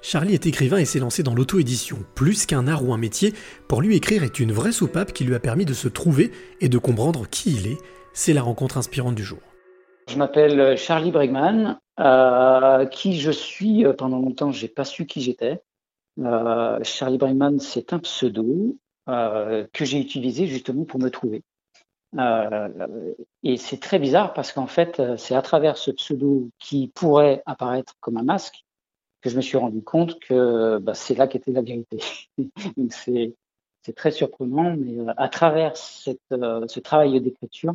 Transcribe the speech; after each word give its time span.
Charlie 0.00 0.34
est 0.34 0.46
écrivain 0.46 0.78
et 0.78 0.84
s'est 0.84 1.00
lancé 1.00 1.22
dans 1.22 1.34
l'auto-édition. 1.34 1.98
Plus 2.14 2.46
qu'un 2.46 2.68
art 2.68 2.86
ou 2.86 2.92
un 2.92 2.98
métier, 2.98 3.34
pour 3.68 3.82
lui 3.82 3.96
écrire 3.96 4.22
est 4.22 4.38
une 4.38 4.52
vraie 4.52 4.72
soupape 4.72 5.12
qui 5.12 5.24
lui 5.24 5.34
a 5.34 5.40
permis 5.40 5.64
de 5.64 5.74
se 5.74 5.88
trouver 5.88 6.30
et 6.60 6.68
de 6.68 6.78
comprendre 6.78 7.28
qui 7.28 7.54
il 7.54 7.66
est. 7.66 7.78
C'est 8.12 8.32
la 8.32 8.42
rencontre 8.42 8.78
inspirante 8.78 9.14
du 9.14 9.24
jour. 9.24 9.40
Je 10.08 10.16
m'appelle 10.16 10.76
Charlie 10.76 11.10
Bregman. 11.10 11.78
Euh, 12.00 12.86
qui 12.86 13.18
je 13.18 13.32
suis 13.32 13.84
euh, 13.84 13.92
pendant 13.92 14.20
longtemps, 14.20 14.52
j'ai 14.52 14.68
pas 14.68 14.84
su 14.84 15.06
qui 15.06 15.20
j'étais. 15.20 15.60
Euh, 16.20 16.78
Charlie 16.84 17.18
Bregman, 17.18 17.58
c'est 17.58 17.92
un 17.92 17.98
pseudo 17.98 18.76
que 19.06 19.86
j'ai 19.86 19.98
utilisé 19.98 20.46
justement 20.46 20.84
pour 20.84 21.00
me 21.00 21.08
trouver. 21.08 21.42
et 23.42 23.56
c'est 23.56 23.80
très 23.80 23.98
bizarre 23.98 24.34
parce 24.34 24.52
qu'en 24.52 24.66
fait, 24.66 25.00
c'est 25.16 25.34
à 25.34 25.40
travers 25.40 25.78
ce 25.78 25.90
pseudo 25.90 26.50
qui 26.58 26.88
pourrait 26.94 27.42
apparaître 27.46 27.94
comme 28.00 28.18
un 28.18 28.22
masque 28.22 28.66
que 29.20 29.30
je 29.30 29.36
me 29.36 29.40
suis 29.40 29.56
rendu 29.56 29.82
compte 29.82 30.18
que 30.20 30.78
bah, 30.78 30.94
c'est 30.94 31.14
là 31.14 31.26
qu'était 31.26 31.52
la 31.52 31.62
vérité. 31.62 31.98
Donc 32.76 32.92
c'est 32.92 33.34
très 33.96 34.10
surprenant, 34.10 34.76
mais 34.76 34.96
à 35.16 35.28
travers 35.28 35.76
cette, 35.76 36.20
ce 36.30 36.80
travail 36.80 37.18
d'écriture, 37.22 37.74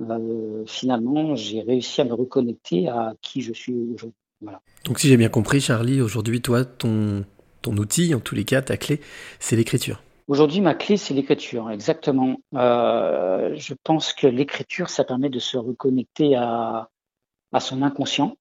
euh, 0.00 0.64
finalement, 0.66 1.36
j'ai 1.36 1.60
réussi 1.60 2.00
à 2.00 2.04
me 2.04 2.14
reconnecter 2.14 2.88
à 2.88 3.14
qui 3.22 3.42
je 3.42 3.52
suis 3.52 3.74
aujourd'hui. 3.74 4.18
Voilà. 4.40 4.60
Donc, 4.84 4.98
si 4.98 5.08
j'ai 5.08 5.16
bien 5.16 5.28
compris, 5.28 5.60
Charlie, 5.60 6.00
aujourd'hui, 6.00 6.42
toi, 6.42 6.64
ton, 6.64 7.24
ton 7.62 7.76
outil, 7.76 8.14
en 8.14 8.20
tous 8.20 8.34
les 8.34 8.44
cas, 8.44 8.60
ta 8.62 8.76
clé, 8.76 9.00
c'est 9.38 9.56
l'écriture. 9.56 10.02
Aujourd'hui, 10.26 10.60
ma 10.60 10.74
clé, 10.74 10.96
c'est 10.96 11.14
l'écriture, 11.14 11.70
exactement. 11.70 12.40
Euh, 12.54 13.54
je 13.56 13.74
pense 13.84 14.12
que 14.12 14.26
l'écriture, 14.26 14.88
ça 14.88 15.04
permet 15.04 15.28
de 15.28 15.38
se 15.38 15.56
reconnecter 15.56 16.34
à, 16.34 16.88
à 17.52 17.60
son 17.60 17.82
inconscient. 17.82 18.36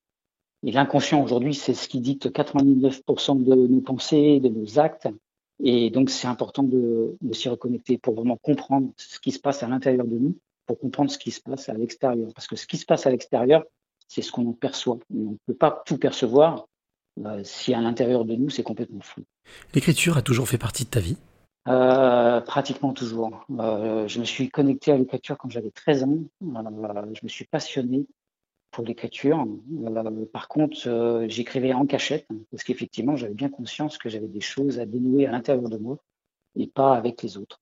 Et 0.64 0.72
l'inconscient, 0.72 1.22
aujourd'hui, 1.22 1.54
c'est 1.54 1.74
ce 1.74 1.88
qui 1.90 2.00
dicte 2.00 2.30
99% 2.30 3.44
de 3.44 3.56
nos 3.56 3.82
pensées, 3.82 4.40
de 4.40 4.50
nos 4.50 4.80
actes. 4.80 5.10
Et 5.62 5.90
donc, 5.90 6.10
c'est 6.10 6.28
important 6.28 6.64
de, 6.64 7.16
de 7.22 7.34
s'y 7.34 7.50
reconnecter 7.50 7.98
pour 7.98 8.16
vraiment 8.16 8.38
comprendre 8.38 8.90
ce 8.98 9.20
qui 9.20 9.32
se 9.32 9.40
passe 9.40 9.62
à 9.64 9.68
l'intérieur 9.68 10.06
de 10.06 10.18
nous 10.18 10.36
pour 10.66 10.80
comprendre 10.80 11.12
ce 11.12 11.18
qui 11.18 11.32
se 11.32 11.42
passe 11.42 11.70
à 11.70 11.74
l'extérieur. 11.74 12.30
Parce 12.34 12.48
que 12.48 12.56
ce 12.56 12.66
qui 12.68 12.78
se 12.78 12.86
passe 12.86 13.06
à 13.06 13.12
l'extérieur, 13.12 13.64
c'est 14.08 14.22
ce 14.22 14.32
qu'on 14.32 14.48
en 14.48 14.54
perçoit. 14.54 15.00
on 15.14 15.32
ne 15.32 15.36
peut 15.46 15.54
pas 15.54 15.84
tout 15.86 15.98
percevoir 15.98 16.68
euh, 17.26 17.42
si 17.44 17.74
à 17.74 17.82
l'intérieur 17.82 18.26
de 18.26 18.36
nous, 18.36 18.50
c'est 18.50 18.64
complètement 18.64 19.02
flou. 19.02 19.24
L'écriture 19.74 20.18
a 20.18 20.22
toujours 20.22 20.48
fait 20.48 20.58
partie 20.58 20.86
de 20.86 20.90
ta 20.90 21.00
vie? 21.00 21.18
Euh, 21.68 22.42
Pratiquement 22.42 22.94
toujours. 22.94 23.46
Euh, 23.60 24.08
je 24.08 24.20
me 24.20 24.26
suis 24.26 24.50
connecté 24.50 24.92
à 24.92 24.98
l'écriture 24.98 25.38
quand 25.38 25.50
j'avais 25.50 25.72
13 25.72 26.04
ans. 26.04 26.18
je 26.42 27.20
me 27.24 27.30
suis 27.30 27.46
passionné 27.46 28.06
pour 28.74 28.84
l'écriture. 28.84 29.48
par 30.34 30.48
contre, 30.50 31.26
j'écrivais 31.30 31.74
en 31.74 31.86
cachette 31.86 32.28
parce 32.52 32.64
qu'effectivement, 32.64 33.16
j'avais 33.16 33.34
bien 33.34 33.50
conscience 33.50 33.98
que 33.98 34.10
j'avais 34.10 34.28
des 34.28 34.42
choses 34.42 34.80
à 34.80 34.86
dénouer 34.86 35.28
à 35.28 35.32
l'intérieur 35.32 35.70
de 35.70 35.78
moi 35.78 35.98
et 36.58 36.68
pas 36.68 36.96
avec 36.96 37.22
les 37.24 37.38
autres. 37.38 37.62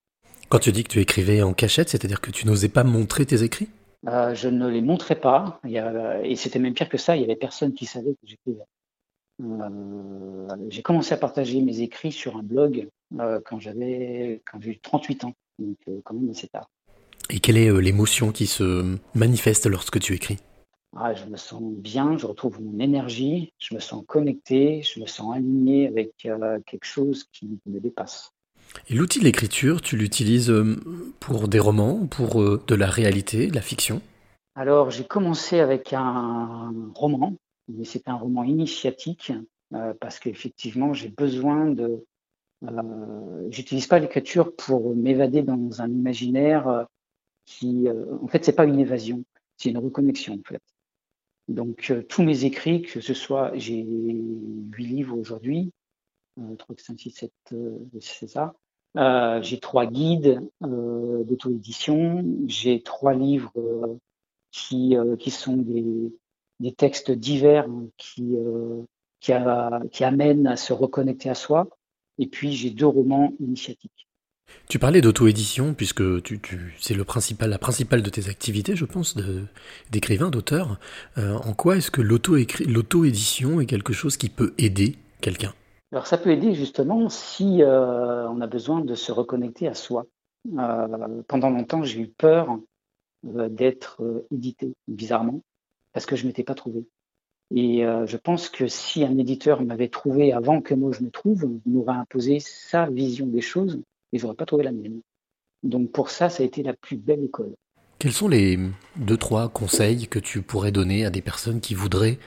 Quand 0.49 0.59
tu 0.59 0.71
dis 0.71 0.83
que 0.83 0.89
tu 0.89 0.99
écrivais 0.99 1.41
en 1.41 1.53
cachette, 1.53 1.89
c'est-à-dire 1.89 2.19
que 2.19 2.31
tu 2.31 2.45
n'osais 2.45 2.69
pas 2.69 2.83
montrer 2.83 3.25
tes 3.25 3.43
écrits? 3.43 3.69
Euh, 4.07 4.33
Je 4.33 4.49
ne 4.49 4.67
les 4.67 4.81
montrais 4.81 5.15
pas. 5.15 5.61
et 5.65 6.35
c'était 6.35 6.59
même 6.59 6.73
pire 6.73 6.89
que 6.89 6.97
ça, 6.97 7.15
il 7.15 7.21
y 7.21 7.23
avait 7.23 7.35
personne 7.35 7.73
qui 7.73 7.85
savait 7.85 8.11
que 8.11 8.25
j'écrivais. 8.25 8.65
Euh, 9.41 10.47
j'ai 10.69 10.81
commencé 10.81 11.13
à 11.13 11.17
partager 11.17 11.61
mes 11.61 11.81
écrits 11.81 12.11
sur 12.11 12.35
un 12.35 12.43
blog 12.43 12.89
euh, 13.19 13.39
quand 13.45 13.59
j'avais 13.59 14.41
quand 14.51 14.59
j'ai 14.61 14.71
eu 14.71 14.79
38 14.79 15.23
ans, 15.23 15.33
donc 15.57 15.77
quand 16.03 16.13
même 16.13 16.29
assez 16.29 16.47
tard. 16.47 16.69
Et 17.29 17.39
quelle 17.39 17.57
est 17.57 17.71
l'émotion 17.81 18.31
qui 18.31 18.45
se 18.45 18.97
manifeste 19.15 19.67
lorsque 19.67 19.99
tu 19.99 20.13
écris? 20.13 20.37
Ah, 20.95 21.13
Je 21.13 21.25
me 21.25 21.37
sens 21.37 21.61
bien, 21.63 22.17
je 22.17 22.25
retrouve 22.25 22.61
mon 22.61 22.79
énergie, 22.79 23.53
je 23.59 23.75
me 23.75 23.79
sens 23.79 24.03
connecté, 24.07 24.81
je 24.83 24.99
me 24.99 25.05
sens 25.05 25.35
aligné 25.35 25.87
avec 25.87 26.15
quelque 26.17 26.85
chose 26.85 27.25
qui 27.31 27.59
me 27.65 27.79
dépasse. 27.79 28.33
Et 28.89 28.95
l'outil 28.95 29.19
de 29.19 29.25
l'écriture, 29.25 29.81
tu 29.81 29.97
l'utilises 29.97 30.49
euh, 30.49 30.77
pour 31.19 31.47
des 31.47 31.59
romans, 31.59 32.07
pour 32.07 32.41
euh, 32.41 32.61
de 32.67 32.75
la 32.75 32.87
réalité, 32.87 33.47
de 33.47 33.55
la 33.55 33.61
fiction? 33.61 34.01
Alors, 34.55 34.91
j'ai 34.91 35.05
commencé 35.05 35.59
avec 35.59 35.93
un 35.93 36.73
roman, 36.95 37.35
mais 37.67 37.85
c'est 37.85 38.07
un 38.07 38.15
roman 38.15 38.43
initiatique, 38.43 39.31
euh, 39.73 39.93
parce 39.99 40.19
qu'effectivement, 40.19 40.93
j'ai 40.93 41.09
besoin 41.09 41.67
de... 41.67 42.03
J'utilise 43.49 43.87
pas 43.87 43.97
l'écriture 43.97 44.55
pour 44.55 44.95
m'évader 44.95 45.41
dans 45.41 45.81
un 45.81 45.89
imaginaire 45.89 46.85
qui... 47.45 47.87
en 47.89 48.27
fait, 48.27 48.45
c'est 48.45 48.55
pas 48.55 48.65
une 48.65 48.77
évasion, 48.77 49.23
c'est 49.57 49.71
une 49.71 49.79
reconnexion, 49.79 50.35
en 50.35 50.47
fait. 50.47 50.61
Donc, 51.47 51.93
tous 52.07 52.23
mes 52.23 52.45
écrits, 52.45 52.81
que 52.81 53.01
ce 53.01 53.13
soit... 53.13 53.51
J'ai 53.55 53.81
huit 53.81 54.85
livres 54.85 55.17
aujourd'hui, 55.17 55.71
3, 56.57 56.75
5, 56.77 56.99
6, 56.99 57.11
7, 57.11 57.31
c'est 57.99 58.27
ça. 58.27 58.53
Euh, 58.97 59.41
j'ai 59.41 59.59
trois 59.59 59.85
guides 59.85 60.41
euh, 60.63 61.23
d'auto-édition, 61.23 62.25
j'ai 62.47 62.83
trois 62.83 63.13
livres 63.13 63.53
euh, 63.55 63.97
qui, 64.51 64.97
euh, 64.97 65.15
qui 65.15 65.31
sont 65.31 65.55
des, 65.55 66.13
des 66.59 66.73
textes 66.73 67.09
divers 67.09 67.69
hein, 67.69 67.87
qui, 67.95 68.35
qui, 69.21 69.31
a, 69.31 69.81
qui 69.91 70.03
amènent 70.03 70.47
à 70.47 70.57
se 70.57 70.73
reconnecter 70.73 71.29
à 71.29 71.35
soi, 71.35 71.69
et 72.17 72.27
puis 72.27 72.51
j'ai 72.51 72.69
deux 72.69 72.87
romans 72.87 73.33
initiatiques. 73.39 74.09
Tu 74.67 74.79
parlais 74.79 75.01
d'auto-édition, 75.01 75.73
puisque 75.73 76.03
c'est 76.79 76.97
principal, 77.03 77.49
la 77.49 77.57
principale 77.57 78.01
de 78.01 78.09
tes 78.09 78.29
activités, 78.29 78.75
je 78.75 78.85
pense, 78.85 79.17
d'écrivain, 79.91 80.29
d'auteur. 80.29 80.79
en 81.17 81.53
quoi 81.53 81.77
est-ce 81.77 81.91
que 81.91 82.01
l'auto-édition 82.01 83.59
est 83.59 83.65
quelque 83.65 83.93
chose 83.93 84.17
qui 84.17 84.29
peut 84.29 84.53
aider 84.57 84.95
quelqu'un? 85.19 85.53
Alors 85.91 86.07
ça 86.07 86.17
peut 86.17 86.31
aider 86.31 86.53
justement 86.53 87.09
si 87.09 87.61
euh, 87.63 88.27
on 88.29 88.39
a 88.39 88.47
besoin 88.47 88.81
de 88.81 88.95
se 88.95 89.11
reconnecter 89.11 89.67
à 89.67 89.73
soi. 89.73 90.05
Euh, 90.57 91.21
pendant 91.27 91.49
longtemps, 91.49 91.83
j'ai 91.83 91.99
eu 91.99 92.07
peur 92.07 92.57
euh, 93.27 93.49
d'être 93.49 94.25
édité, 94.31 94.73
bizarrement, 94.87 95.41
parce 95.91 96.05
que 96.05 96.15
je 96.15 96.25
m'étais 96.25 96.43
pas 96.43 96.55
trouvé. 96.55 96.85
Et 97.53 97.83
je 98.05 98.15
pense 98.15 98.47
que 98.47 98.67
si 98.67 99.03
un 99.03 99.17
éditeur 99.17 99.61
m'avait 99.61 99.89
trouvé 99.89 100.31
avant 100.31 100.61
que 100.61 100.73
moi 100.73 100.93
je 100.93 101.03
me 101.03 101.09
trouve, 101.09 101.49
il 101.65 101.73
m'aurait 101.73 101.97
imposé 101.97 102.39
sa 102.39 102.85
vision 102.85 103.25
des 103.25 103.41
choses 103.41 103.81
et 104.11 104.17
j'aurais 104.17 104.35
pas 104.35 104.45
trouvé 104.45 104.63
la 104.63 104.71
mienne. 104.71 105.01
Donc 105.63 105.91
pour 105.91 106.09
ça, 106.09 106.29
ça 106.29 106.43
a 106.43 106.45
été 106.45 106.63
la 106.63 106.73
plus 106.73 106.97
belle 106.97 107.23
école. 107.23 107.55
Quels 107.99 108.13
sont 108.13 108.27
les 108.27 108.57
deux, 108.95 109.17
trois 109.17 109.49
conseils 109.49 110.07
que 110.07 110.17
tu 110.17 110.41
pourrais 110.41 110.71
donner 110.71 111.05
à 111.05 111.11
des 111.11 111.21
personnes 111.21 111.61
qui 111.61 111.75
voudraient 111.75 112.17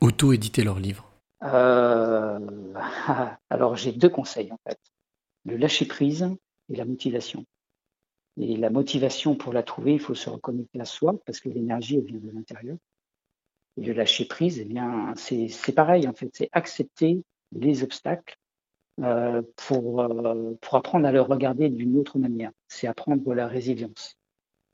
auto-éditer 0.00 0.64
leurs 0.64 0.80
livres? 0.80 1.10
Euh, 1.42 2.38
alors 3.50 3.76
j'ai 3.76 3.92
deux 3.92 4.08
conseils 4.08 4.50
en 4.52 4.58
fait. 4.66 4.78
Le 5.44 5.56
lâcher 5.56 5.86
prise 5.86 6.30
et 6.70 6.76
la 6.76 6.84
motivation. 6.84 7.44
Et 8.40 8.56
la 8.56 8.70
motivation, 8.70 9.34
pour 9.34 9.52
la 9.52 9.62
trouver, 9.62 9.94
il 9.94 10.00
faut 10.00 10.14
se 10.14 10.30
reconnecter 10.30 10.80
à 10.80 10.84
soi 10.84 11.14
parce 11.26 11.40
que 11.40 11.48
l'énergie, 11.48 11.96
elle 11.96 12.04
vient 12.04 12.20
de 12.20 12.30
l'intérieur. 12.30 12.76
Et 13.76 13.82
le 13.82 13.92
lâcher 13.92 14.24
prise, 14.24 14.60
eh 14.60 14.64
bien, 14.64 15.12
c'est 15.16 15.74
pareil 15.74 16.08
en 16.08 16.12
fait, 16.12 16.30
c'est 16.32 16.48
accepter 16.52 17.22
les 17.52 17.82
obstacles 17.82 18.36
euh, 19.00 19.42
pour, 19.54 20.00
euh, 20.00 20.58
pour 20.60 20.74
apprendre 20.74 21.06
à 21.06 21.12
le 21.12 21.20
regarder 21.20 21.68
d'une 21.68 21.96
autre 21.96 22.18
manière. 22.18 22.50
C'est 22.66 22.88
apprendre 22.88 23.32
la 23.32 23.46
résilience. 23.46 24.16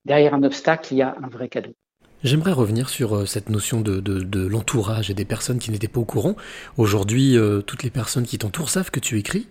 Derrière 0.06 0.32
un 0.32 0.42
obstacle, 0.42 0.94
il 0.94 0.98
y 0.98 1.02
a 1.02 1.14
un 1.22 1.28
vrai 1.28 1.48
cadeau. 1.48 1.74
J'aimerais 2.22 2.52
revenir 2.52 2.88
sur 2.88 3.16
euh, 3.16 3.26
cette 3.26 3.50
notion 3.50 3.82
de, 3.82 4.00
de, 4.00 4.46
l'entourage 4.46 5.10
et 5.10 5.14
des 5.14 5.26
personnes 5.26 5.58
qui 5.58 5.70
n'étaient 5.70 5.88
pas 5.88 6.00
au 6.00 6.06
courant. 6.06 6.36
Aujourd'hui, 6.78 7.36
euh, 7.36 7.60
toutes 7.60 7.82
les 7.82 7.90
personnes 7.90 8.24
qui 8.24 8.38
t'entourent 8.38 8.70
savent 8.70 8.90
que 8.90 9.00
tu 9.00 9.18
écris. 9.18 9.46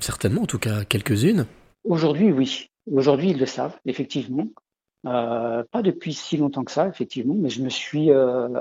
Certainement, 0.00 0.42
en 0.42 0.46
tout 0.46 0.58
cas 0.58 0.84
quelques-unes. 0.84 1.46
Aujourd'hui, 1.84 2.32
oui. 2.32 2.68
Aujourd'hui, 2.90 3.30
ils 3.30 3.38
le 3.38 3.46
savent, 3.46 3.78
effectivement. 3.86 4.46
pas 5.04 5.82
depuis 5.82 6.12
si 6.12 6.36
longtemps 6.36 6.64
que 6.64 6.72
ça, 6.72 6.88
effectivement, 6.88 7.34
mais 7.38 7.50
je 7.50 7.62
me 7.62 7.68
suis 7.68 8.10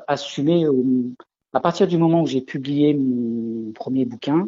assumé 0.07 0.65
à 1.53 1.61
partir 1.61 1.87
du 1.87 1.97
moment 1.97 2.21
où 2.21 2.27
j'ai 2.27 2.41
publié 2.41 2.93
mon 2.93 3.71
premier 3.71 4.05
bouquin. 4.05 4.47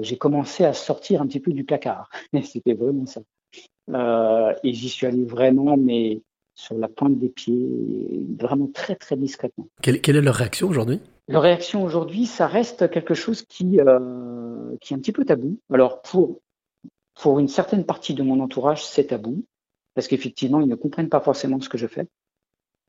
J'ai 0.00 0.18
commencé 0.18 0.64
à 0.64 0.72
sortir 0.72 1.22
un 1.22 1.26
petit 1.26 1.40
peu 1.40 1.52
du 1.52 1.64
placard. 1.64 2.10
C'était 2.44 2.74
vraiment 2.74 3.06
ça. 3.06 3.20
et 4.62 4.72
j'y 4.72 4.88
suis 4.88 5.06
allé 5.06 5.24
vraiment, 5.24 5.76
mais 5.76 6.22
sur 6.56 6.76
la 6.78 6.88
pointe 6.88 7.18
des 7.18 7.28
pieds, 7.28 8.26
vraiment 8.38 8.68
très 8.72 8.96
très 8.96 9.16
discrètement. 9.16 9.68
Quelle, 9.82 9.98
est 9.98 10.20
leur 10.22 10.34
réaction 10.34 10.68
aujourd'hui? 10.68 11.00
Leur 11.28 11.42
réaction 11.42 11.84
aujourd'hui, 11.84 12.24
ça 12.24 12.46
reste 12.46 12.90
quelque 12.90 13.14
chose 13.14 13.42
qui, 13.42 13.78
euh, 13.78 14.74
qui 14.80 14.94
est 14.94 14.96
un 14.96 15.00
petit 15.00 15.12
peu 15.12 15.24
tabou. 15.24 15.58
Alors 15.72 16.00
pour, 16.00 16.40
pour 17.20 17.38
une 17.38 17.48
certaine 17.48 17.84
partie 17.84 18.14
de 18.14 18.22
mon 18.22 18.40
entourage, 18.40 18.84
c'est 18.84 19.08
tabou, 19.08 19.44
parce 19.94 20.08
qu'effectivement, 20.08 20.60
ils 20.60 20.68
ne 20.68 20.74
comprennent 20.74 21.10
pas 21.10 21.20
forcément 21.20 21.60
ce 21.60 21.68
que 21.68 21.78
je 21.78 21.86
fais. 21.86 22.08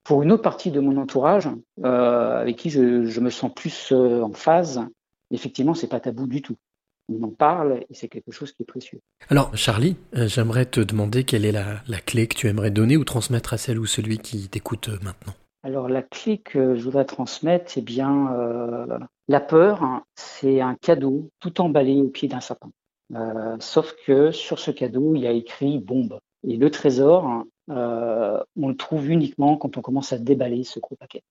Pour 0.06 0.24
une 0.24 0.32
autre 0.32 0.44
partie 0.44 0.72
de 0.72 0.80
mon 0.80 0.96
entourage, 0.96 1.50
euh, 1.84 2.42
avec 2.42 2.56
qui 2.56 2.70
je, 2.70 3.06
je, 3.06 3.20
me 3.20 3.30
sens 3.30 3.54
plus 3.54 3.92
euh, 3.92 4.22
en 4.22 4.32
phase, 4.32 4.82
effectivement, 5.30 5.74
c'est 5.74 5.88
pas 5.88 6.00
tabou 6.00 6.26
du 6.26 6.42
tout 6.42 6.56
on 7.10 7.24
en 7.24 7.30
parle 7.30 7.84
et 7.90 7.94
c'est 7.94 8.08
quelque 8.08 8.32
chose 8.32 8.52
qui 8.52 8.64
est 8.64 8.66
précieux. 8.66 9.00
Alors 9.30 9.56
Charlie, 9.56 9.96
euh, 10.16 10.28
j'aimerais 10.28 10.66
te 10.66 10.80
demander 10.80 11.24
quelle 11.24 11.46
est 11.46 11.52
la, 11.52 12.00
clé 12.06 12.28
que 12.28 12.36
tu 12.36 12.48
aimerais 12.48 12.72
donner 12.72 12.98
ou 12.98 13.04
transmettre 13.04 13.54
à 13.54 13.58
celle 13.58 13.80
ou 13.80 13.86
celui 13.86 14.18
qui 14.18 14.48
t'écoute 14.50 14.90
euh, 14.90 14.98
maintenant. 15.04 15.34
Alors 15.64 15.90
la 15.90 16.02
clé 16.02 16.38
que 16.38 16.76
je 16.76 16.84
voudrais 16.84 17.06
transmettre, 17.06 17.72
c'est 17.72 17.82
bien 17.82 18.34
euh, 18.34 19.00
la 19.28 19.40
peur, 19.40 19.84
hein, 19.84 20.04
c'est 20.16 20.62
un 20.62 20.76
cadeau 20.76 21.30
tout 21.40 21.60
emballé 21.62 22.02
au 22.02 22.10
pied 22.10 22.28
d'un 22.28 22.40
sapin. 22.40 22.70
Euh, 23.16 23.58
sauf 23.60 23.94
que 24.06 24.32
sur 24.32 24.60
ce 24.60 24.72
cadeau, 24.72 25.16
il 25.16 25.22
y 25.22 25.28
a 25.28 25.32
écrit 25.32 25.80
bombe. 25.80 26.20
Et 26.48 26.58
le 26.58 26.70
trésor, 26.70 27.44
euh, 27.70 28.40
on 28.56 28.70
le 28.70 28.76
trouve 28.76 29.10
uniquement 29.10 29.58
quand 29.58 29.78
on 29.78 29.82
commence 29.82 30.14
à 30.14 30.18
déballer 30.18 30.64
ce 30.64 30.80
gros 30.80 30.96
paquet. 30.96 31.24